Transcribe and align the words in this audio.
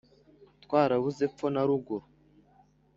twarabuze 0.63 1.21
epfo 1.29 1.45
na 1.53 1.61
ruguru 1.67 2.05